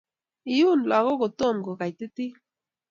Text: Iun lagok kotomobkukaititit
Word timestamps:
Iun 0.59 0.79
lagok 0.89 1.17
kotomobkukaititit 1.21 2.35